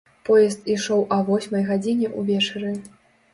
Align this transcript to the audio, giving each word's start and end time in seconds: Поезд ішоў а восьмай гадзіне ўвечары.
Поезд 0.27 0.71
ішоў 0.75 1.03
а 1.17 1.19
восьмай 1.27 1.67
гадзіне 1.69 2.11
ўвечары. 2.23 2.73